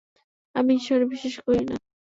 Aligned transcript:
আমি 0.55 0.71
ঈশ্বরে 0.75 1.03
বিশ্বাস 1.05 1.35
করি 1.45 1.61
না। 1.65 1.75